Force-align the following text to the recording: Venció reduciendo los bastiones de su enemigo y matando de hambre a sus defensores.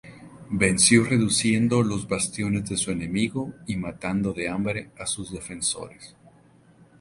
Venció 0.49 1.03
reduciendo 1.03 1.83
los 1.83 2.07
bastiones 2.07 2.67
de 2.67 2.75
su 2.75 2.89
enemigo 2.89 3.53
y 3.67 3.75
matando 3.77 4.33
de 4.33 4.49
hambre 4.49 4.89
a 4.97 5.05
sus 5.05 5.31
defensores. 5.31 6.15